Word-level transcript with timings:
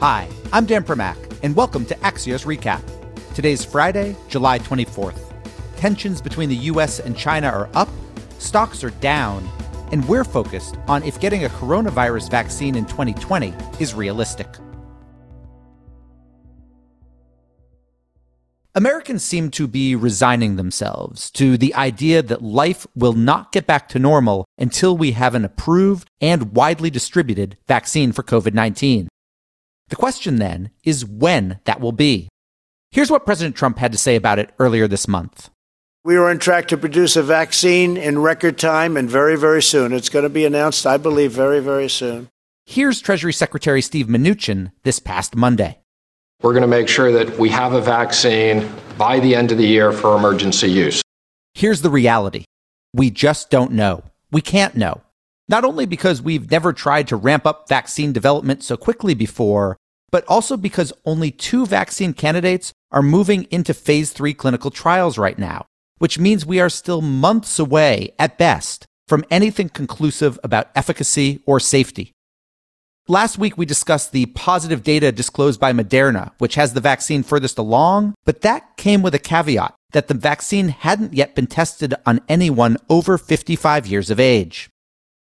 Hi, 0.00 0.30
I'm 0.50 0.64
Dan 0.64 0.82
Primack, 0.82 1.18
and 1.42 1.54
welcome 1.54 1.84
to 1.84 1.94
Axios 1.96 2.46
Recap. 2.46 2.80
Today's 3.34 3.66
Friday, 3.66 4.16
July 4.30 4.58
24th. 4.58 5.20
Tensions 5.76 6.22
between 6.22 6.48
the 6.48 6.56
U.S. 6.56 7.00
and 7.00 7.14
China 7.14 7.48
are 7.48 7.68
up, 7.74 7.90
stocks 8.38 8.82
are 8.82 8.92
down, 9.02 9.46
and 9.92 10.08
we're 10.08 10.24
focused 10.24 10.76
on 10.88 11.02
if 11.02 11.20
getting 11.20 11.44
a 11.44 11.50
coronavirus 11.50 12.30
vaccine 12.30 12.76
in 12.76 12.86
2020 12.86 13.52
is 13.78 13.92
realistic. 13.92 14.48
Americans 18.74 19.22
seem 19.22 19.50
to 19.50 19.66
be 19.66 19.94
resigning 19.94 20.56
themselves 20.56 21.30
to 21.32 21.58
the 21.58 21.74
idea 21.74 22.22
that 22.22 22.40
life 22.40 22.86
will 22.94 23.12
not 23.12 23.52
get 23.52 23.66
back 23.66 23.86
to 23.90 23.98
normal 23.98 24.46
until 24.56 24.96
we 24.96 25.12
have 25.12 25.34
an 25.34 25.44
approved 25.44 26.08
and 26.22 26.54
widely 26.54 26.88
distributed 26.88 27.58
vaccine 27.68 28.12
for 28.12 28.22
COVID 28.22 28.54
19. 28.54 29.09
The 29.90 29.96
question 29.96 30.36
then 30.36 30.70
is 30.84 31.04
when 31.04 31.58
that 31.64 31.80
will 31.80 31.92
be. 31.92 32.28
Here's 32.92 33.10
what 33.10 33.26
President 33.26 33.56
Trump 33.56 33.78
had 33.78 33.92
to 33.92 33.98
say 33.98 34.16
about 34.16 34.38
it 34.38 34.50
earlier 34.58 34.88
this 34.88 35.06
month. 35.06 35.50
We 36.04 36.16
are 36.16 36.30
on 36.30 36.38
track 36.38 36.68
to 36.68 36.78
produce 36.78 37.16
a 37.16 37.22
vaccine 37.22 37.96
in 37.96 38.20
record 38.20 38.56
time 38.56 38.96
and 38.96 39.10
very, 39.10 39.36
very 39.36 39.62
soon. 39.62 39.92
It's 39.92 40.08
going 40.08 40.22
to 40.22 40.30
be 40.30 40.44
announced, 40.44 40.86
I 40.86 40.96
believe, 40.96 41.32
very, 41.32 41.60
very 41.60 41.90
soon. 41.90 42.28
Here's 42.66 43.00
Treasury 43.00 43.32
Secretary 43.32 43.82
Steve 43.82 44.06
Mnuchin 44.06 44.72
this 44.84 44.98
past 45.00 45.36
Monday. 45.36 45.80
We're 46.40 46.52
going 46.52 46.62
to 46.62 46.68
make 46.68 46.88
sure 46.88 47.12
that 47.12 47.38
we 47.38 47.50
have 47.50 47.74
a 47.74 47.82
vaccine 47.82 48.66
by 48.96 49.20
the 49.20 49.34
end 49.34 49.52
of 49.52 49.58
the 49.58 49.66
year 49.66 49.92
for 49.92 50.16
emergency 50.16 50.70
use. 50.70 51.02
Here's 51.54 51.82
the 51.82 51.90
reality 51.90 52.44
we 52.94 53.10
just 53.10 53.50
don't 53.50 53.72
know. 53.72 54.04
We 54.30 54.40
can't 54.40 54.76
know. 54.76 55.02
Not 55.48 55.64
only 55.64 55.84
because 55.84 56.22
we've 56.22 56.48
never 56.48 56.72
tried 56.72 57.08
to 57.08 57.16
ramp 57.16 57.44
up 57.44 57.68
vaccine 57.68 58.12
development 58.12 58.62
so 58.62 58.76
quickly 58.76 59.14
before, 59.14 59.76
but 60.10 60.24
also 60.26 60.56
because 60.56 60.92
only 61.04 61.30
two 61.30 61.66
vaccine 61.66 62.12
candidates 62.12 62.72
are 62.90 63.02
moving 63.02 63.44
into 63.44 63.74
phase 63.74 64.12
three 64.12 64.34
clinical 64.34 64.70
trials 64.70 65.18
right 65.18 65.38
now, 65.38 65.66
which 65.98 66.18
means 66.18 66.44
we 66.44 66.60
are 66.60 66.68
still 66.68 67.00
months 67.00 67.58
away 67.58 68.12
at 68.18 68.38
best 68.38 68.86
from 69.06 69.24
anything 69.30 69.68
conclusive 69.68 70.38
about 70.44 70.70
efficacy 70.74 71.40
or 71.46 71.58
safety. 71.60 72.12
Last 73.08 73.38
week, 73.38 73.58
we 73.58 73.66
discussed 73.66 74.12
the 74.12 74.26
positive 74.26 74.84
data 74.84 75.10
disclosed 75.10 75.58
by 75.58 75.72
Moderna, 75.72 76.30
which 76.38 76.54
has 76.54 76.74
the 76.74 76.80
vaccine 76.80 77.24
furthest 77.24 77.58
along, 77.58 78.14
but 78.24 78.42
that 78.42 78.76
came 78.76 79.02
with 79.02 79.16
a 79.16 79.18
caveat 79.18 79.74
that 79.92 80.06
the 80.06 80.14
vaccine 80.14 80.68
hadn't 80.68 81.14
yet 81.14 81.34
been 81.34 81.48
tested 81.48 81.94
on 82.06 82.20
anyone 82.28 82.76
over 82.88 83.18
55 83.18 83.86
years 83.88 84.10
of 84.10 84.20
age. 84.20 84.70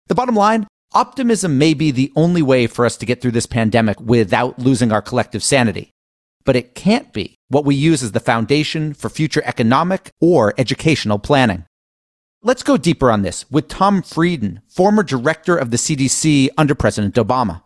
The 0.09 0.17
bottom 0.17 0.35
line 0.35 0.67
optimism 0.97 1.59
may 1.59 1.75
be 1.75 1.91
the 1.91 2.11
only 2.17 2.41
way 2.41 2.67
for 2.67 2.87
us 2.87 2.97
to 2.97 3.05
get 3.05 3.21
through 3.21 3.33
this 3.33 3.45
pandemic 3.45 4.01
without 4.01 4.59
losing 4.59 4.91
our 4.91 5.03
collective 5.03 5.43
sanity. 5.43 5.91
But 6.47 6.57
it 6.57 6.75
can't 6.75 7.13
be 7.13 7.37
what 7.49 7.67
we 7.67 7.75
use 7.75 8.03
as 8.03 8.13
the 8.13 8.21
foundation 8.21 8.95
for 8.95 9.11
future 9.11 9.43
economic 9.45 10.11
or 10.23 10.55
educational 10.57 11.19
planning. 11.19 11.67
Let's 12.43 12.63
go 12.63 12.79
deeper 12.79 13.11
on 13.11 13.21
this 13.21 13.45
with 13.51 13.69
Tom 13.69 14.01
Frieden, 14.01 14.63
former 14.69 15.03
director 15.03 15.55
of 15.55 15.71
the 15.71 15.77
CDC 15.77 16.49
under 16.57 16.75
President 16.75 17.15
Obama. 17.17 17.61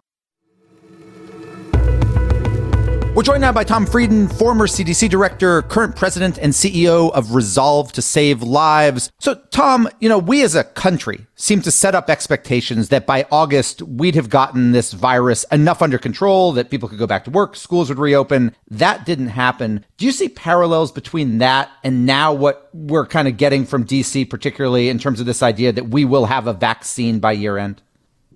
We're 3.21 3.25
joined 3.25 3.43
now 3.43 3.53
by 3.53 3.65
Tom 3.65 3.85
Frieden, 3.85 4.29
former 4.29 4.67
CDC 4.67 5.11
director, 5.11 5.61
current 5.61 5.95
president 5.95 6.39
and 6.39 6.55
CEO 6.55 7.13
of 7.13 7.35
Resolve 7.35 7.93
to 7.93 8.01
Save 8.01 8.43
Lives. 8.43 9.13
So, 9.19 9.35
Tom, 9.51 9.91
you 10.01 10.09
know, 10.09 10.17
we 10.17 10.43
as 10.43 10.55
a 10.55 10.65
country 10.65 11.27
seem 11.35 11.61
to 11.61 11.71
set 11.71 11.95
up 11.95 12.09
expectations 12.09 12.89
that 12.89 13.05
by 13.05 13.27
August 13.31 13.83
we'd 13.83 14.15
have 14.15 14.31
gotten 14.31 14.73
this 14.73 14.95
virus 14.95 15.45
enough 15.53 15.83
under 15.83 15.98
control 15.98 16.53
that 16.53 16.71
people 16.71 16.89
could 16.89 16.98
go 16.98 17.07
back 17.07 17.25
to 17.25 17.31
work, 17.31 17.57
schools 17.57 17.91
would 17.91 17.98
reopen. 17.98 18.57
That 18.71 19.05
didn't 19.05 19.29
happen. 19.29 19.85
Do 19.98 20.07
you 20.07 20.13
see 20.13 20.31
parallels 20.31 20.91
between 20.91 21.37
that 21.39 21.69
and 21.85 22.07
now 22.07 22.33
what 22.33 22.71
we're 22.73 23.05
kind 23.05 23.29
of 23.29 23.36
getting 23.36 23.67
from 23.67 23.85
DC, 23.85 24.30
particularly 24.30 24.89
in 24.89 24.98
terms 24.98 25.20
of 25.20 25.27
this 25.27 25.42
idea 25.42 25.73
that 25.73 25.91
we 25.91 26.07
will 26.07 26.25
have 26.25 26.47
a 26.47 26.55
vaccine 26.55 27.20
by 27.20 27.33
year 27.33 27.59
end? 27.59 27.83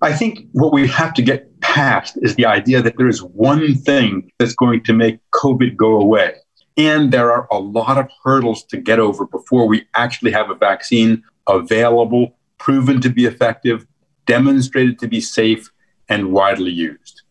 I 0.01 0.13
think 0.13 0.47
what 0.51 0.73
we 0.73 0.87
have 0.87 1.13
to 1.15 1.21
get 1.21 1.59
past 1.61 2.17
is 2.21 2.35
the 2.35 2.45
idea 2.45 2.81
that 2.81 2.97
there 2.97 3.07
is 3.07 3.23
one 3.23 3.75
thing 3.75 4.31
that's 4.37 4.53
going 4.53 4.83
to 4.83 4.93
make 4.93 5.19
COVID 5.31 5.75
go 5.75 5.99
away. 5.99 6.35
And 6.77 7.11
there 7.11 7.31
are 7.31 7.47
a 7.51 7.59
lot 7.59 7.97
of 7.97 8.09
hurdles 8.23 8.63
to 8.65 8.77
get 8.77 8.99
over 8.99 9.25
before 9.25 9.67
we 9.67 9.85
actually 9.95 10.31
have 10.31 10.49
a 10.49 10.55
vaccine 10.55 11.23
available, 11.47 12.37
proven 12.57 12.99
to 13.01 13.09
be 13.09 13.25
effective, 13.25 13.87
demonstrated 14.25 14.99
to 14.99 15.07
be 15.07 15.21
safe, 15.21 15.71
and 16.09 16.31
widely 16.31 16.71
used. 16.71 17.21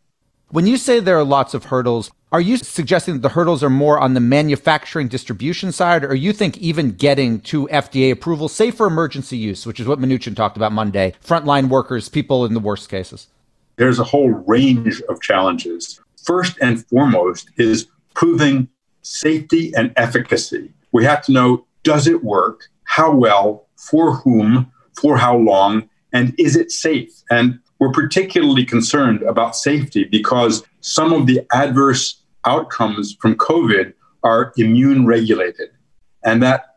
When 0.54 0.68
you 0.68 0.76
say 0.76 1.00
there 1.00 1.18
are 1.18 1.24
lots 1.24 1.52
of 1.54 1.64
hurdles, 1.64 2.12
are 2.30 2.40
you 2.40 2.58
suggesting 2.58 3.14
that 3.14 3.22
the 3.22 3.30
hurdles 3.30 3.64
are 3.64 3.68
more 3.68 3.98
on 3.98 4.14
the 4.14 4.20
manufacturing 4.20 5.08
distribution 5.08 5.72
side, 5.72 6.04
or 6.04 6.14
you 6.14 6.32
think 6.32 6.56
even 6.58 6.92
getting 6.92 7.40
to 7.40 7.66
FDA 7.72 8.12
approval, 8.12 8.48
say 8.48 8.70
for 8.70 8.86
emergency 8.86 9.36
use, 9.36 9.66
which 9.66 9.80
is 9.80 9.88
what 9.88 9.98
Mnuchin 9.98 10.36
talked 10.36 10.56
about 10.56 10.70
Monday, 10.70 11.12
frontline 11.26 11.68
workers, 11.68 12.08
people 12.08 12.44
in 12.44 12.54
the 12.54 12.60
worst 12.60 12.88
cases? 12.88 13.26
There's 13.78 13.98
a 13.98 14.04
whole 14.04 14.30
range 14.30 15.02
of 15.08 15.20
challenges. 15.20 16.00
First 16.22 16.56
and 16.62 16.86
foremost 16.86 17.50
is 17.56 17.88
proving 18.14 18.68
safety 19.02 19.72
and 19.74 19.92
efficacy. 19.96 20.72
We 20.92 21.04
have 21.04 21.24
to 21.24 21.32
know 21.32 21.66
does 21.82 22.06
it 22.06 22.22
work? 22.22 22.68
How 22.84 23.12
well? 23.12 23.66
For 23.74 24.14
whom? 24.18 24.70
For 25.02 25.18
how 25.18 25.36
long? 25.36 25.90
And 26.12 26.32
is 26.38 26.54
it 26.54 26.70
safe? 26.70 27.10
And 27.28 27.58
we're 27.84 27.92
particularly 27.92 28.64
concerned 28.64 29.22
about 29.24 29.54
safety 29.54 30.04
because 30.04 30.64
some 30.80 31.12
of 31.12 31.26
the 31.26 31.42
adverse 31.52 32.22
outcomes 32.46 33.14
from 33.20 33.34
COVID 33.34 33.92
are 34.22 34.54
immune 34.56 35.04
regulated. 35.04 35.68
And 36.24 36.42
that 36.42 36.76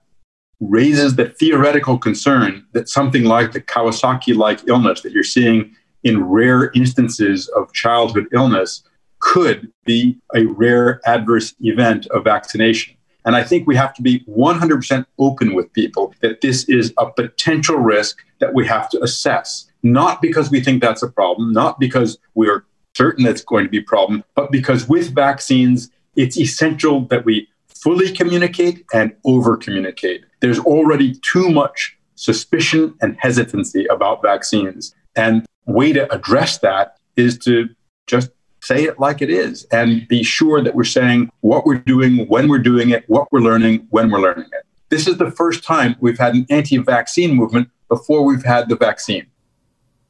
raises 0.59 1.16
the 1.16 1.29
theoretical 1.29 1.97
concern 1.97 2.66
that 2.73 2.90
something 2.90 3.23
like 3.23 3.53
the 3.53 3.62
Kawasaki 3.62 4.35
like 4.35 4.68
illness 4.68 5.00
that 5.00 5.13
you're 5.13 5.23
seeing 5.23 5.73
in 6.03 6.25
rare 6.25 6.72
instances 6.75 7.47
of 7.56 7.72
childhood 7.72 8.28
illness 8.34 8.84
could 9.19 9.72
be 9.85 10.18
a 10.35 10.45
rare 10.45 11.00
adverse 11.06 11.56
event 11.62 12.06
of 12.07 12.25
vaccination. 12.25 12.97
And 13.24 13.34
I 13.34 13.44
think 13.44 13.66
we 13.66 13.78
have 13.78 13.94
to 13.94 14.01
be 14.01 14.25
100% 14.25 15.06
open 15.19 15.53
with 15.53 15.72
people 15.72 16.13
that 16.22 16.41
this 16.41 16.66
is 16.66 16.94
a 16.97 17.09
potential 17.09 17.78
risk 17.78 18.18
that 18.39 18.53
we 18.53 18.68
have 18.68 18.89
to 18.89 19.01
assess, 19.01 19.67
not 19.94 20.22
because 20.22 20.50
we 20.52 20.62
think 20.62 20.81
that's 20.81 21.03
a 21.03 21.08
problem, 21.08 21.53
not 21.53 21.80
because 21.80 22.18
we're 22.36 22.66
certain 22.96 23.24
that's 23.24 23.42
going 23.42 23.66
to 23.66 23.70
be 23.70 23.78
a 23.80 23.84
problem, 23.84 24.24
but 24.36 24.52
because 24.52 24.88
with 24.90 25.14
vaccines, 25.14 25.90
it's 26.16 26.38
essential 26.38 27.02
that 27.08 27.25
we 27.25 27.48
fully 27.68 28.12
communicate 28.12 28.84
and 28.94 29.16
over 29.24 29.56
communicate. 29.56 30.25
There's 30.40 30.59
already 30.59 31.14
too 31.22 31.50
much 31.50 31.98
suspicion 32.16 32.96
and 33.02 33.16
hesitancy 33.20 33.86
about 33.86 34.22
vaccines. 34.22 34.94
And 35.16 35.46
way 35.66 35.94
to 35.94 36.12
address 36.14 36.58
that 36.59 36.98
is 37.16 37.38
to 37.40 37.69
just 38.08 38.31
say 38.62 38.84
it 38.84 39.00
like 39.00 39.22
it 39.22 39.30
is 39.30 39.66
and 39.72 40.08
be 40.08 40.24
sure 40.24 40.62
that 40.64 40.75
we're 40.75 40.84
saying 40.84 41.30
what 41.42 41.66
we're 41.66 41.80
doing, 41.80 42.28
when 42.28 42.50
we're 42.50 42.58
doing 42.59 42.90
it, 42.90 43.08
what 43.08 43.31
we're 43.31 43.40
learning, 43.40 43.88
when 43.92 44.09
we're 44.09 44.19
learning 44.19 44.50
it. 44.52 44.66
This 44.90 45.08
is 45.08 45.18
the 45.18 45.31
first 45.31 45.64
time 45.64 45.96
we've 46.00 46.18
had 46.18 46.34
an 46.34 46.46
anti 46.50 46.78
vaccine 46.78 47.36
movement 47.36 47.69
before 47.90 48.24
we've 48.24 48.44
had 48.44 48.69
the 48.69 48.75
vaccine. 48.75 49.28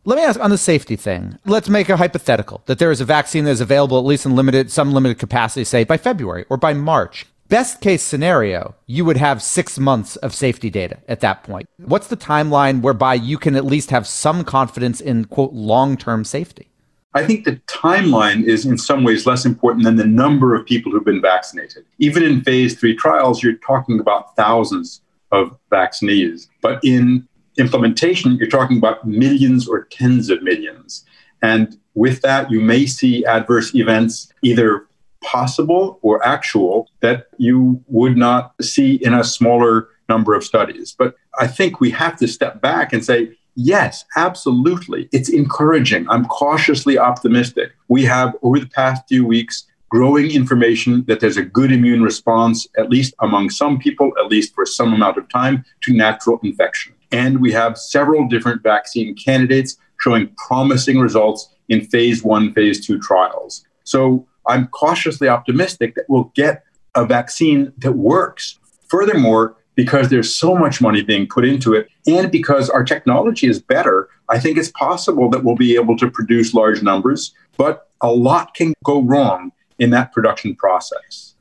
Let 0.07 0.16
me 0.16 0.23
ask 0.23 0.40
on 0.40 0.51
the 0.51 0.57
safety 0.57 0.95
thing. 0.95 1.38
Let's 1.45 1.68
make 1.68 1.90
a 1.90 1.97
hypothetical 1.97 2.62
that 2.68 2.79
there 2.79 2.91
is 2.91 3.01
a 3.01 3.06
vaccine 3.06 3.44
that 3.44 3.51
is 3.51 3.59
available, 3.59 4.00
at 4.00 4.06
least 4.06 4.25
in 4.25 4.38
limited, 4.38 4.72
some 4.72 4.94
limited 4.94 5.19
capacity, 5.19 5.66
say 5.66 5.84
by 5.84 5.97
February 5.97 6.45
or 6.50 6.56
by 6.56 6.73
March. 6.73 7.25
Best 7.50 7.81
case 7.81 8.03
scenario, 8.03 8.73
you 8.85 9.03
would 9.03 9.18
have 9.18 9.41
six 9.41 9.78
months 9.78 10.16
of 10.16 10.34
safety 10.34 10.69
data 10.69 11.00
at 11.09 11.19
that 11.19 11.44
point. 11.44 11.68
What's 11.75 12.07
the 12.07 12.16
timeline 12.16 12.81
whereby 12.81 13.16
you 13.16 13.38
can 13.38 13.53
at 13.57 13.66
least 13.66 13.90
have 13.90 14.07
some 14.07 14.45
confidence 14.45 15.01
in, 15.01 15.25
quote, 15.25 15.51
long 15.51 15.97
term 15.97 16.24
safety? 16.24 16.69
I 17.13 17.25
think 17.25 17.44
the 17.44 17.57
timeline 17.68 18.45
is 18.45 18.65
in 18.65 18.77
some 18.77 19.03
ways 19.03 19.25
less 19.25 19.44
important 19.44 19.83
than 19.83 19.98
the 19.98 20.06
number 20.06 20.56
of 20.56 20.65
people 20.65 20.89
who've 20.89 21.03
been 21.03 21.21
vaccinated. 21.21 21.83
Even 22.00 22.24
in 22.24 22.45
phase 22.45 22.80
three 22.80 22.95
trials, 22.95 23.44
you're 23.44 23.57
talking 23.57 24.00
about 24.00 24.38
thousands 24.38 25.01
of 25.33 25.60
vaccinees. 25.69 26.48
But 26.62 26.80
in 26.86 27.27
implementation, 27.57 28.36
you're 28.38 28.50
talking 28.50 28.77
about 28.77 29.07
millions 29.07 29.68
or 29.68 29.86
tens 29.86 30.30
of 30.30 30.44
millions. 30.44 31.06
And 31.42 31.77
with 31.94 32.21
that, 32.21 32.51
you 32.51 32.62
may 32.62 32.86
see 32.86 33.25
adverse 33.25 33.74
events 33.75 34.31
either 34.44 34.88
possible 35.24 36.00
or 36.01 36.25
actual 36.25 36.89
that 37.01 37.27
you 37.38 37.83
would 37.88 38.18
not 38.18 38.54
see 38.62 38.95
in 38.95 39.13
a 39.13 39.24
smaller 39.24 39.89
number 40.07 40.33
of 40.33 40.44
studies. 40.44 40.95
But 40.98 41.15
I 41.39 41.48
think 41.48 41.80
we 41.80 41.92
have 41.92 42.18
to 42.18 42.27
step 42.27 42.62
back 42.62 42.94
and 42.94 43.04
say, 43.04 43.33
Yes, 43.60 44.06
absolutely. 44.15 45.10
It's 45.12 45.30
encouraging. 45.30 46.07
I'm 46.12 46.25
cautiously 46.25 47.00
optimistic. 47.00 47.71
We 47.88 48.03
have, 48.03 48.36
over 48.44 48.60
the 48.60 48.68
past 48.68 49.01
few 49.10 49.25
weeks, 49.25 49.65
growing 49.89 50.30
information 50.30 51.03
that 51.07 51.19
there's 51.19 51.38
a 51.38 51.44
good 51.44 51.71
immune 51.71 52.03
response, 52.03 52.68
at 52.77 52.92
least 52.92 53.15
among 53.19 53.50
some 53.50 53.80
people, 53.80 54.12
at 54.19 54.27
least 54.27 54.53
for 54.53 54.63
some 54.63 54.94
amount 54.94 55.18
of 55.18 55.27
time, 55.30 55.65
to 55.81 55.92
natural 55.92 56.39
infection. 56.44 56.94
And 57.12 57.39
we 57.39 57.51
have 57.54 57.77
several 57.77 58.27
different 58.27 58.63
vaccine 58.63 59.15
candidates 59.15 59.77
showing 60.00 60.30
promising 60.48 61.00
results 61.00 61.50
in 61.69 61.86
phase 61.86 62.24
one, 62.24 62.54
phase 62.54 62.86
two 62.86 63.00
trials. 63.00 63.65
So 63.83 64.27
I'm 64.48 64.68
cautiously 64.68 65.27
optimistic 65.27 65.95
that 65.95 66.06
we'll 66.07 66.31
get 66.36 66.63
a 66.95 67.06
vaccine 67.06 67.74
that 67.80 67.94
works. 67.94 68.59
Furthermore, 68.88 69.56
because 69.75 70.09
there's 70.09 70.33
so 70.33 70.56
much 70.56 70.81
money 70.81 71.04
being 71.04 71.27
put 71.27 71.45
into 71.45 71.74
it 71.74 71.88
and 72.07 72.31
because 72.31 72.69
our 72.69 72.83
technology 72.83 73.48
is 73.48 73.62
better, 73.62 74.10
I 74.30 74.39
think 74.39 74.57
it's 74.57 74.71
possible 74.71 75.30
that 75.30 75.44
we'll 75.44 75.56
be 75.56 75.75
able 75.75 75.95
to 75.98 76.10
produce 76.10 76.53
large 76.53 76.81
numbers, 76.81 77.33
but 77.57 77.89
a 78.01 78.12
lot 78.12 78.53
can 78.56 78.74
go 78.83 79.01
wrong 79.01 79.51
in 79.80 79.92
that 79.92 80.12
production 80.12 80.56
process. 80.56 81.36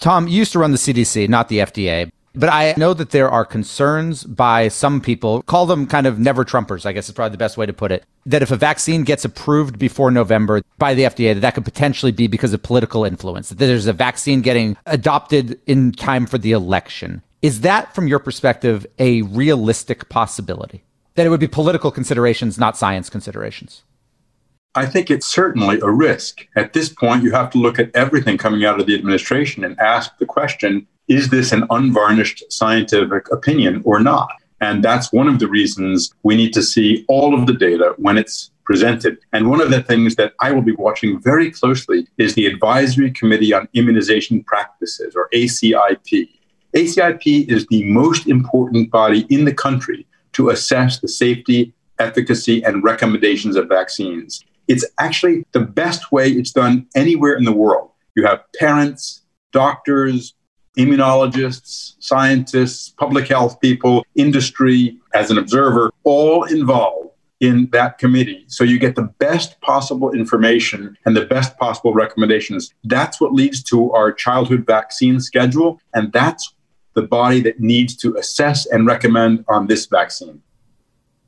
Tom, 0.00 0.26
you 0.26 0.36
used 0.36 0.52
to 0.52 0.58
run 0.58 0.72
the 0.72 0.76
CDC, 0.78 1.28
not 1.28 1.48
the 1.48 1.58
FDA. 1.58 2.10
But 2.36 2.48
I 2.48 2.74
know 2.76 2.94
that 2.94 3.10
there 3.10 3.30
are 3.30 3.44
concerns 3.44 4.24
by 4.24 4.66
some 4.66 5.00
people, 5.00 5.42
call 5.42 5.66
them 5.66 5.86
kind 5.86 6.06
of 6.06 6.18
never 6.18 6.44
Trumpers, 6.44 6.84
I 6.84 6.92
guess 6.92 7.08
is 7.08 7.14
probably 7.14 7.30
the 7.30 7.38
best 7.38 7.56
way 7.56 7.64
to 7.64 7.72
put 7.72 7.92
it, 7.92 8.04
that 8.26 8.42
if 8.42 8.50
a 8.50 8.56
vaccine 8.56 9.04
gets 9.04 9.24
approved 9.24 9.78
before 9.78 10.10
November 10.10 10.62
by 10.78 10.94
the 10.94 11.04
FDA, 11.04 11.34
that, 11.34 11.40
that 11.40 11.54
could 11.54 11.64
potentially 11.64 12.10
be 12.10 12.26
because 12.26 12.52
of 12.52 12.62
political 12.62 13.04
influence, 13.04 13.50
that 13.50 13.56
there's 13.56 13.86
a 13.86 13.92
vaccine 13.92 14.40
getting 14.42 14.76
adopted 14.86 15.60
in 15.66 15.92
time 15.92 16.26
for 16.26 16.38
the 16.38 16.50
election. 16.50 17.22
Is 17.40 17.60
that, 17.60 17.94
from 17.94 18.08
your 18.08 18.18
perspective, 18.18 18.84
a 18.98 19.22
realistic 19.22 20.08
possibility? 20.08 20.82
That 21.14 21.26
it 21.26 21.28
would 21.28 21.40
be 21.40 21.46
political 21.46 21.92
considerations, 21.92 22.58
not 22.58 22.76
science 22.76 23.08
considerations? 23.08 23.84
I 24.74 24.86
think 24.86 25.08
it's 25.08 25.26
certainly 25.26 25.78
a 25.80 25.90
risk. 25.90 26.48
At 26.56 26.72
this 26.72 26.88
point, 26.88 27.22
you 27.22 27.30
have 27.30 27.50
to 27.50 27.58
look 27.58 27.78
at 27.78 27.94
everything 27.94 28.38
coming 28.38 28.64
out 28.64 28.80
of 28.80 28.86
the 28.86 28.94
administration 28.96 29.62
and 29.62 29.78
ask 29.78 30.18
the 30.18 30.26
question 30.26 30.88
is 31.08 31.30
this 31.30 31.52
an 31.52 31.64
unvarnished 31.70 32.44
scientific 32.50 33.30
opinion 33.32 33.82
or 33.84 34.00
not? 34.00 34.30
And 34.60 34.82
that's 34.82 35.12
one 35.12 35.28
of 35.28 35.38
the 35.38 35.48
reasons 35.48 36.14
we 36.22 36.36
need 36.36 36.52
to 36.54 36.62
see 36.62 37.04
all 37.08 37.34
of 37.38 37.46
the 37.46 37.52
data 37.52 37.94
when 37.98 38.16
it's 38.16 38.50
presented. 38.64 39.18
And 39.32 39.50
one 39.50 39.60
of 39.60 39.70
the 39.70 39.82
things 39.82 40.16
that 40.16 40.32
I 40.40 40.52
will 40.52 40.62
be 40.62 40.72
watching 40.72 41.20
very 41.20 41.50
closely 41.50 42.06
is 42.16 42.34
the 42.34 42.46
Advisory 42.46 43.10
Committee 43.10 43.52
on 43.52 43.68
Immunization 43.74 44.42
Practices, 44.44 45.14
or 45.14 45.28
ACIP. 45.34 46.30
ACIP 46.74 47.48
is 47.50 47.66
the 47.66 47.84
most 47.84 48.26
important 48.26 48.90
body 48.90 49.26
in 49.28 49.44
the 49.44 49.54
country 49.54 50.06
to 50.32 50.48
assess 50.50 51.00
the 51.00 51.08
safety, 51.08 51.74
efficacy, 51.98 52.64
and 52.64 52.82
recommendations 52.82 53.56
of 53.56 53.68
vaccines. 53.68 54.42
It's 54.66 54.84
actually 54.98 55.44
the 55.52 55.60
best 55.60 56.10
way 56.10 56.30
it's 56.30 56.52
done 56.52 56.86
anywhere 56.96 57.34
in 57.34 57.44
the 57.44 57.52
world. 57.52 57.90
You 58.16 58.24
have 58.26 58.40
parents, 58.58 59.22
doctors, 59.52 60.34
immunologists, 60.76 61.94
scientists, 61.98 62.90
public 62.90 63.28
health 63.28 63.60
people, 63.60 64.04
industry 64.14 64.98
as 65.12 65.30
an 65.30 65.38
observer, 65.38 65.92
all 66.04 66.44
involved 66.44 67.10
in 67.40 67.68
that 67.72 67.98
committee. 67.98 68.44
So 68.48 68.64
you 68.64 68.78
get 68.78 68.94
the 68.94 69.02
best 69.18 69.60
possible 69.60 70.12
information 70.12 70.96
and 71.04 71.16
the 71.16 71.26
best 71.26 71.58
possible 71.58 71.92
recommendations. 71.92 72.72
That's 72.84 73.20
what 73.20 73.32
leads 73.32 73.62
to 73.64 73.92
our 73.92 74.12
childhood 74.12 74.64
vaccine 74.66 75.20
schedule. 75.20 75.80
And 75.92 76.12
that's 76.12 76.54
the 76.94 77.02
body 77.02 77.40
that 77.42 77.60
needs 77.60 77.96
to 77.96 78.16
assess 78.16 78.66
and 78.66 78.86
recommend 78.86 79.44
on 79.48 79.66
this 79.66 79.86
vaccine. 79.86 80.42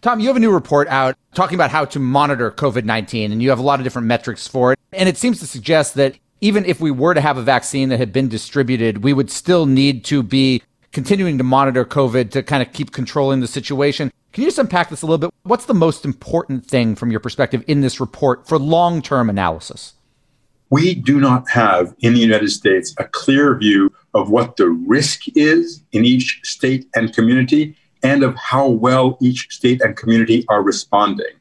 Tom, 0.00 0.20
you 0.20 0.28
have 0.28 0.36
a 0.36 0.40
new 0.40 0.52
report 0.52 0.86
out 0.88 1.16
talking 1.34 1.56
about 1.56 1.70
how 1.70 1.84
to 1.86 1.98
monitor 1.98 2.50
COVID 2.50 2.84
19, 2.84 3.32
and 3.32 3.42
you 3.42 3.50
have 3.50 3.58
a 3.58 3.62
lot 3.62 3.80
of 3.80 3.84
different 3.84 4.06
metrics 4.06 4.46
for 4.46 4.72
it. 4.72 4.78
And 4.92 5.08
it 5.08 5.16
seems 5.16 5.40
to 5.40 5.46
suggest 5.46 5.94
that 5.94 6.16
even 6.40 6.64
if 6.64 6.80
we 6.80 6.90
were 6.90 7.14
to 7.14 7.20
have 7.20 7.38
a 7.38 7.42
vaccine 7.42 7.88
that 7.88 7.98
had 7.98 8.12
been 8.12 8.28
distributed, 8.28 9.02
we 9.02 9.12
would 9.12 9.30
still 9.30 9.66
need 9.66 10.04
to 10.06 10.22
be 10.22 10.62
continuing 10.92 11.38
to 11.38 11.44
monitor 11.44 11.84
COVID 11.84 12.30
to 12.30 12.42
kind 12.42 12.62
of 12.62 12.72
keep 12.72 12.92
controlling 12.92 13.40
the 13.40 13.46
situation. 13.46 14.10
Can 14.32 14.42
you 14.42 14.48
just 14.48 14.58
unpack 14.58 14.90
this 14.90 15.02
a 15.02 15.06
little 15.06 15.18
bit? 15.18 15.30
What's 15.44 15.66
the 15.66 15.74
most 15.74 16.04
important 16.04 16.66
thing 16.66 16.94
from 16.94 17.10
your 17.10 17.20
perspective 17.20 17.64
in 17.66 17.80
this 17.80 18.00
report 18.00 18.46
for 18.46 18.58
long 18.58 19.00
term 19.02 19.30
analysis? 19.30 19.94
We 20.68 20.94
do 20.94 21.20
not 21.20 21.48
have 21.50 21.94
in 22.00 22.14
the 22.14 22.20
United 22.20 22.50
States 22.50 22.94
a 22.98 23.04
clear 23.04 23.56
view 23.56 23.92
of 24.14 24.30
what 24.30 24.56
the 24.56 24.68
risk 24.68 25.22
is 25.36 25.82
in 25.92 26.04
each 26.04 26.40
state 26.42 26.88
and 26.94 27.14
community 27.14 27.76
and 28.02 28.22
of 28.22 28.34
how 28.36 28.68
well 28.68 29.16
each 29.20 29.48
state 29.50 29.80
and 29.80 29.96
community 29.96 30.44
are 30.48 30.62
responding. 30.62 31.32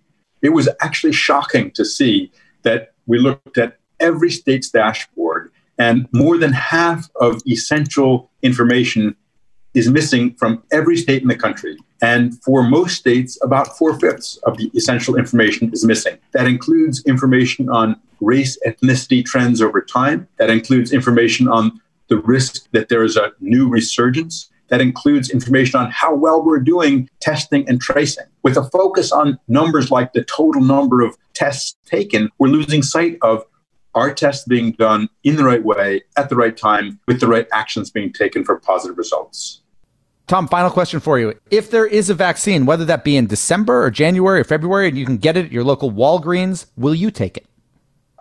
It 0.42 0.50
was 0.50 0.70
actually 0.82 1.14
shocking 1.14 1.72
to 1.72 1.84
see 1.84 2.32
that 2.62 2.94
we 3.08 3.18
looked 3.18 3.58
at 3.58 3.78
every 4.00 4.32
state's 4.32 4.70
dashboard, 4.70 5.52
and 5.78 6.08
more 6.14 6.38
than 6.38 6.54
half 6.54 7.10
of 7.20 7.42
essential 7.48 8.30
information 8.42 9.16
is 9.74 9.90
missing 9.90 10.34
from 10.36 10.64
every 10.72 10.96
state 10.96 11.22
in 11.22 11.28
the 11.28 11.36
country. 11.36 11.78
And 12.02 12.42
for 12.44 12.64
most 12.64 12.98
states, 12.98 13.38
about 13.42 13.78
four 13.78 14.00
fifths 14.00 14.38
of 14.44 14.58
the 14.58 14.72
essential 14.76 15.16
information 15.16 15.72
is 15.74 15.86
missing. 15.86 16.18
That 16.34 16.48
includes 16.48 17.04
information 17.06 17.70
on 17.70 18.00
race, 18.22 18.58
ethnicity 18.66 19.24
trends 19.24 19.62
over 19.62 19.82
time. 19.82 20.28
That 20.38 20.50
includes 20.50 20.94
information 20.94 21.48
on 21.48 21.82
the 22.08 22.18
risk 22.18 22.70
that 22.72 22.90
there 22.90 23.04
is 23.04 23.18
a 23.18 23.32
new 23.40 23.68
resurgence. 23.68 24.50
That 24.70 24.82
includes 24.82 25.30
information 25.30 25.80
on 25.80 25.92
how 25.92 26.16
well 26.16 26.44
we're 26.44 26.60
doing 26.60 27.10
testing 27.20 27.68
and 27.68 27.82
tracing. 27.82 28.26
With 28.44 28.58
a 28.58 28.64
focus 28.70 29.12
on 29.12 29.40
numbers 29.48 29.92
like 29.92 30.14
the 30.14 30.24
total 30.24 30.62
number 30.62 31.02
of 31.02 31.16
tests 31.34 31.76
taken, 31.86 32.30
we're 32.40 32.48
losing 32.48 32.82
sight 32.82 33.18
of 33.22 33.44
are 33.96 34.14
tests 34.14 34.46
being 34.46 34.74
done 34.74 35.10
in 35.24 35.38
the 35.38 35.44
right 35.44 35.64
way, 35.64 36.04
at 36.18 36.30
the 36.30 36.36
right 36.36 36.56
time, 36.56 37.00
with 37.08 37.20
the 37.20 37.28
right 37.28 37.48
actions 37.52 37.90
being 37.90 38.14
taken 38.14 38.44
for 38.44 38.60
positive 38.60 38.98
results? 38.98 39.62
Tom, 40.28 40.48
final 40.48 40.70
question 40.70 41.00
for 41.00 41.20
you. 41.20 41.34
If 41.52 41.72
there 41.72 41.86
is 41.86 42.10
a 42.10 42.14
vaccine, 42.14 42.66
whether 42.66 42.84
that 42.86 43.04
be 43.04 43.16
in 43.16 43.28
December 43.28 43.84
or 43.84 43.92
January 43.92 44.42
or 44.42 44.44
February, 44.44 44.88
and 44.88 44.98
you 44.98 45.06
can 45.06 45.18
get 45.18 45.38
it 45.38 45.46
at 45.46 45.52
your 45.52 45.64
local 45.64 45.92
Walgreens, 45.92 46.66
will 46.76 46.96
you 46.96 47.12
take 47.12 47.38
it? 47.38 47.46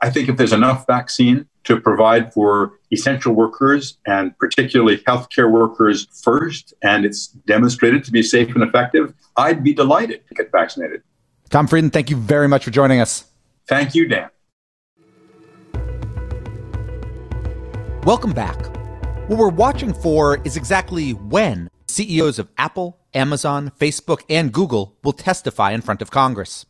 I 0.02 0.10
think 0.10 0.28
if 0.28 0.36
there's 0.36 0.52
enough 0.52 0.86
vaccine 0.86 1.46
to 1.64 1.80
provide 1.80 2.32
for 2.32 2.78
essential 2.92 3.32
workers 3.32 3.96
and 4.06 4.36
particularly 4.38 4.98
healthcare 4.98 5.50
workers 5.50 6.06
first, 6.22 6.74
and 6.82 7.06
it's 7.06 7.28
demonstrated 7.28 8.04
to 8.04 8.12
be 8.12 8.22
safe 8.22 8.54
and 8.54 8.62
effective, 8.62 9.14
I'd 9.38 9.64
be 9.64 9.72
delighted 9.72 10.28
to 10.28 10.34
get 10.34 10.52
vaccinated. 10.52 11.02
Tom 11.48 11.66
Frieden, 11.66 11.88
thank 11.88 12.10
you 12.10 12.16
very 12.16 12.48
much 12.48 12.64
for 12.64 12.70
joining 12.70 13.00
us. 13.00 13.24
Thank 13.66 13.94
you, 13.94 14.06
Dan. 14.06 14.28
Welcome 18.04 18.34
back. 18.34 18.66
What 19.30 19.38
we're 19.38 19.48
watching 19.48 19.94
for 19.94 20.38
is 20.44 20.58
exactly 20.58 21.12
when 21.12 21.70
CEOs 21.88 22.38
of 22.38 22.50
Apple, 22.58 22.98
Amazon, 23.14 23.72
Facebook, 23.80 24.20
and 24.28 24.52
Google 24.52 24.94
will 25.02 25.14
testify 25.14 25.72
in 25.72 25.80
front 25.80 26.02
of 26.02 26.10
Congress. 26.10 26.66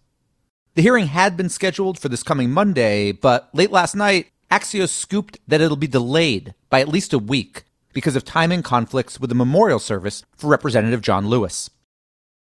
The 0.76 0.82
hearing 0.82 1.08
had 1.08 1.36
been 1.36 1.48
scheduled 1.48 1.98
for 1.98 2.08
this 2.08 2.22
coming 2.22 2.52
Monday, 2.52 3.10
but 3.10 3.50
late 3.52 3.72
last 3.72 3.96
night, 3.96 4.28
Axios 4.48 4.90
scooped 4.90 5.40
that 5.48 5.60
it'll 5.60 5.76
be 5.76 5.88
delayed 5.88 6.54
by 6.70 6.80
at 6.80 6.86
least 6.86 7.12
a 7.12 7.18
week 7.18 7.64
because 7.92 8.14
of 8.14 8.24
timing 8.24 8.62
conflicts 8.62 9.18
with 9.18 9.28
the 9.28 9.34
memorial 9.34 9.80
service 9.80 10.22
for 10.36 10.46
Representative 10.46 11.00
John 11.00 11.26
Lewis. 11.26 11.68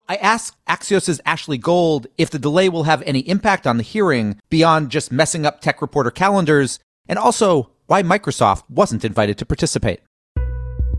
I 0.06 0.16
asked 0.16 0.62
Axios' 0.68 1.18
Ashley 1.24 1.56
Gold 1.56 2.08
if 2.18 2.28
the 2.28 2.38
delay 2.38 2.68
will 2.68 2.84
have 2.84 3.02
any 3.06 3.20
impact 3.20 3.66
on 3.66 3.78
the 3.78 3.84
hearing 3.84 4.38
beyond 4.50 4.90
just 4.90 5.10
messing 5.10 5.46
up 5.46 5.62
tech 5.62 5.80
reporter 5.80 6.10
calendars, 6.10 6.78
and 7.08 7.18
also 7.18 7.71
why 7.86 8.02
Microsoft 8.02 8.64
wasn't 8.68 9.04
invited 9.04 9.38
to 9.38 9.46
participate. 9.46 10.00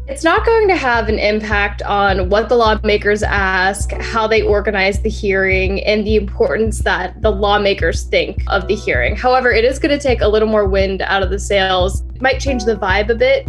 It's 0.05 0.25
not 0.25 0.45
going 0.45 0.67
to 0.67 0.75
have 0.75 1.07
an 1.07 1.17
impact 1.17 1.81
on 1.83 2.29
what 2.29 2.49
the 2.49 2.55
lawmakers 2.55 3.23
ask, 3.23 3.93
how 3.93 4.27
they 4.27 4.41
organize 4.41 5.01
the 5.01 5.09
hearing, 5.09 5.81
and 5.85 6.05
the 6.05 6.17
importance 6.17 6.79
that 6.79 7.21
the 7.21 7.29
lawmakers 7.29 8.03
think 8.03 8.43
of 8.47 8.67
the 8.67 8.75
hearing. 8.75 9.15
However, 9.15 9.49
it 9.49 9.63
is 9.63 9.79
going 9.79 9.97
to 9.97 10.03
take 10.03 10.19
a 10.19 10.27
little 10.27 10.49
more 10.49 10.67
wind 10.67 11.01
out 11.03 11.23
of 11.23 11.29
the 11.29 11.39
sails. 11.39 12.01
It 12.15 12.21
might 12.21 12.41
change 12.41 12.65
the 12.65 12.75
vibe 12.75 13.09
a 13.09 13.15
bit. 13.15 13.47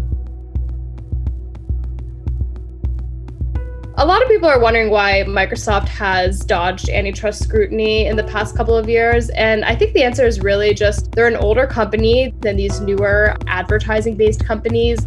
A 3.97 4.05
lot 4.05 4.21
of 4.21 4.29
people 4.29 4.49
are 4.49 4.59
wondering 4.59 4.91
why 4.91 5.23
Microsoft 5.25 5.87
has 5.87 6.41
dodged 6.41 6.89
antitrust 6.89 7.45
scrutiny 7.45 8.07
in 8.07 8.17
the 8.17 8.25
past 8.25 8.57
couple 8.57 8.77
of 8.77 8.89
years. 8.89 9.31
And 9.31 9.65
I 9.65 9.77
think 9.77 9.93
the 9.93 10.03
answer 10.03 10.27
is 10.27 10.41
really 10.41 10.75
just 10.75 11.13
they're 11.13 11.29
an 11.29 11.37
older 11.37 11.65
company 11.65 12.35
than 12.41 12.57
these 12.57 12.81
newer 12.81 13.37
advertising 13.47 14.17
based 14.17 14.45
companies. 14.45 14.99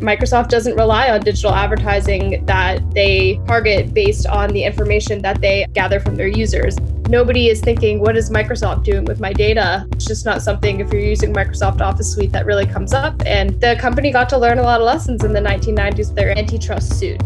Microsoft 0.00 0.48
doesn't 0.48 0.76
rely 0.76 1.10
on 1.10 1.20
digital 1.20 1.54
advertising 1.54 2.42
that 2.46 2.90
they 2.92 3.38
target 3.46 3.92
based 3.92 4.26
on 4.26 4.48
the 4.48 4.64
information 4.64 5.20
that 5.20 5.42
they 5.42 5.66
gather 5.74 6.00
from 6.00 6.16
their 6.16 6.26
users. 6.26 6.78
Nobody 7.10 7.50
is 7.50 7.60
thinking, 7.60 8.00
what 8.00 8.16
is 8.16 8.30
Microsoft 8.30 8.84
doing 8.84 9.04
with 9.04 9.20
my 9.20 9.34
data? 9.34 9.86
It's 9.92 10.06
just 10.06 10.24
not 10.24 10.40
something, 10.40 10.80
if 10.80 10.90
you're 10.90 11.02
using 11.02 11.34
Microsoft 11.34 11.82
Office 11.82 12.14
Suite, 12.14 12.32
that 12.32 12.46
really 12.46 12.66
comes 12.66 12.94
up. 12.94 13.22
And 13.26 13.60
the 13.60 13.76
company 13.78 14.10
got 14.10 14.30
to 14.30 14.38
learn 14.38 14.58
a 14.58 14.62
lot 14.62 14.80
of 14.80 14.86
lessons 14.86 15.22
in 15.22 15.34
the 15.34 15.40
1990s 15.40 15.98
with 15.98 16.14
their 16.14 16.36
antitrust 16.36 16.98
suit. 16.98 17.20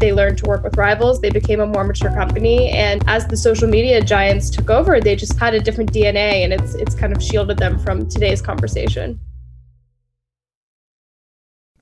They 0.00 0.14
learned 0.14 0.38
to 0.38 0.46
work 0.46 0.64
with 0.64 0.78
rivals. 0.78 1.20
They 1.20 1.28
became 1.28 1.60
a 1.60 1.66
more 1.66 1.84
mature 1.84 2.10
company. 2.10 2.70
And 2.70 3.04
as 3.06 3.26
the 3.26 3.36
social 3.36 3.68
media 3.68 4.02
giants 4.02 4.48
took 4.48 4.70
over, 4.70 4.98
they 4.98 5.14
just 5.14 5.38
had 5.38 5.52
a 5.52 5.60
different 5.60 5.92
DNA 5.92 6.42
and 6.42 6.54
it's, 6.54 6.74
it's 6.74 6.94
kind 6.94 7.14
of 7.14 7.22
shielded 7.22 7.58
them 7.58 7.78
from 7.78 8.08
today's 8.08 8.40
conversation. 8.40 9.20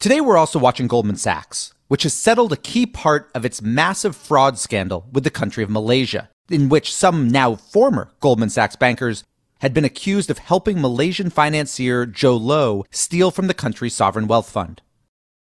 Today, 0.00 0.20
we're 0.20 0.37
also 0.37 0.58
watching 0.58 0.88
Goldman 0.88 1.16
Sachs, 1.16 1.75
which 1.87 2.02
has 2.02 2.12
settled 2.12 2.52
a 2.52 2.56
key 2.56 2.87
part 2.87 3.30
of 3.34 3.44
its 3.44 3.62
massive 3.62 4.16
fraud 4.16 4.58
scandal 4.58 5.08
with 5.12 5.25
the 5.25 5.30
country 5.30 5.62
of 5.64 5.70
Malaysia, 5.70 6.28
in 6.48 6.68
which 6.68 6.94
some 6.94 7.28
now 7.28 7.54
former 7.54 8.10
Goldman 8.20 8.50
Sachs 8.50 8.76
bankers 8.76 9.25
had 9.60 9.75
been 9.75 9.84
accused 9.84 10.30
of 10.30 10.38
helping 10.38 10.80
Malaysian 10.80 11.30
financier 11.30 12.06
Jho 12.06 12.40
Low 12.40 12.84
steal 12.90 13.30
from 13.30 13.48
the 13.48 13.54
country's 13.54 13.94
sovereign 13.94 14.28
wealth 14.28 14.50
fund. 14.50 14.82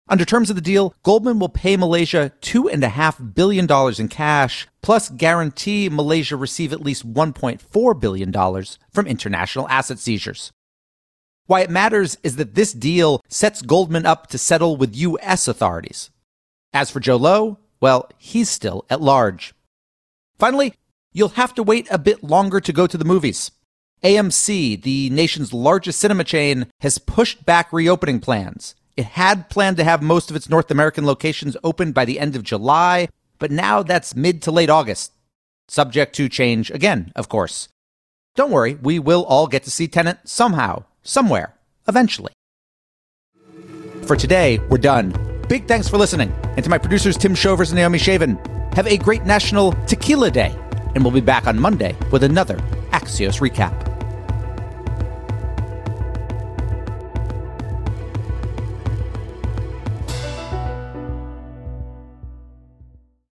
Under 0.10 0.24
terms 0.24 0.50
of 0.50 0.56
the 0.56 0.62
deal, 0.62 0.94
Goldman 1.04 1.38
will 1.38 1.50
pay 1.50 1.76
Malaysia 1.76 2.32
$2.5 2.42 3.36
billion 3.36 3.68
in 4.00 4.08
cash, 4.08 4.68
plus 4.82 5.10
guarantee 5.10 5.90
Malaysia 5.90 6.38
receive 6.38 6.72
at 6.72 6.82
least 6.82 7.12
$1.4 7.12 8.00
billion 8.00 8.66
from 8.90 9.08
international 9.08 9.68
asset 9.68 10.00
seizures. 10.00 10.54
Why 11.46 11.62
it 11.62 11.70
matters 11.70 12.18
is 12.24 12.38
that 12.38 12.56
this 12.56 12.72
deal 12.72 13.22
sets 13.28 13.62
Goldman 13.62 14.06
up 14.06 14.28
to 14.28 14.38
settle 14.38 14.78
with 14.78 14.96
U.S. 14.96 15.48
authorities. 15.48 16.10
As 16.72 16.90
for 16.90 17.02
Jho 17.02 17.20
Low, 17.20 17.60
well, 17.82 18.10
he's 18.18 18.50
still 18.50 18.86
at 18.90 19.02
large. 19.02 19.54
Finally, 20.40 20.74
you'll 21.12 21.30
have 21.30 21.54
to 21.56 21.64
wait 21.64 21.88
a 21.92 21.98
bit 21.98 22.24
longer 22.24 22.62
to 22.62 22.74
go 22.74 22.88
to 22.88 22.98
the 22.98 23.06
movies. 23.06 23.52
AMC, 24.04 24.82
the 24.82 25.10
nation's 25.10 25.54
largest 25.54 26.00
cinema 26.00 26.24
chain, 26.24 26.68
has 26.82 26.98
pushed 26.98 27.46
back 27.46 27.74
reopening 27.74 28.20
plans 28.20 28.76
it 28.98 29.06
had 29.06 29.50
planned 29.50 29.78
to 29.78 29.84
have 29.84 30.02
most 30.02 30.30
of 30.30 30.36
its 30.36 30.50
North 30.50 30.72
American 30.72 31.06
locations 31.06 31.56
open 31.64 31.92
by 31.92 32.04
the 32.04 32.20
end 32.20 32.36
of 32.36 32.44
July, 32.44 33.08
but 33.38 33.52
now 33.52 33.84
that's 33.84 34.16
mid 34.16 34.42
to 34.42 34.52
late 34.52 34.72
August. 34.72 35.14
Subject 35.68 36.16
to 36.16 36.28
change 36.28 36.72
again, 36.72 37.12
of 37.16 37.30
course. 37.30 37.70
Don't 38.36 38.52
worry, 38.52 38.76
we 38.76 38.98
will 38.98 39.24
all 39.26 39.48
get 39.48 39.64
to 39.64 39.72
see 39.72 39.88
Tenet 39.88 40.18
somehow, 40.26 40.84
somewhere, 41.04 41.54
eventually. 41.88 42.34
For 44.04 44.16
today, 44.16 44.60
we're 44.70 44.78
done. 44.78 45.14
Big 45.48 45.68
thanks 45.68 45.88
for 45.88 45.98
listening. 45.98 46.34
And 46.56 46.64
to 46.64 46.70
my 46.70 46.78
producers, 46.78 47.18
Tim 47.18 47.36
Shovers 47.36 47.72
and 47.72 47.78
Naomi 47.78 48.00
Shavin, 48.00 48.38
have 48.74 48.88
a 48.88 48.98
great 48.98 49.26
National 49.26 49.74
Tequila 49.86 50.32
Day. 50.32 50.56
And 50.96 51.04
we'll 51.04 51.14
be 51.14 51.22
back 51.22 51.46
on 51.46 51.60
Monday 51.60 51.96
with 52.12 52.24
another 52.24 52.58
Axios 52.92 53.40
recap. 53.42 53.87